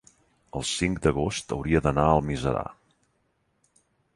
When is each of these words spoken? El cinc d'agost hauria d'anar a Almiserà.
El 0.59 0.63
cinc 0.69 1.01
d'agost 1.03 1.53
hauria 1.57 1.81
d'anar 1.89 2.07
a 2.09 2.17
Almiserà. 2.17 2.65